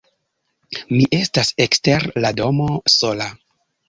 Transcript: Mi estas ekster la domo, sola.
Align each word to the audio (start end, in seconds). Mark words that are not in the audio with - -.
Mi 0.93 1.01
estas 1.17 1.51
ekster 1.65 2.05
la 2.25 2.31
domo, 2.39 2.71
sola. 2.95 3.29